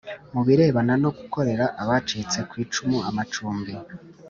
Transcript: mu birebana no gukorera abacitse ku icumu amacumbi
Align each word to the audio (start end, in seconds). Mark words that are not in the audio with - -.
mu 0.33 0.41
birebana 0.47 0.93
no 1.03 1.09
gukorera 1.17 1.65
abacitse 1.83 2.39
ku 2.49 2.55
icumu 2.63 2.97
amacumbi 3.09 3.73